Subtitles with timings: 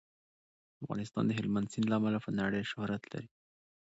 [0.83, 3.29] افغانستان د هلمند سیند له امله په نړۍ شهرت لري.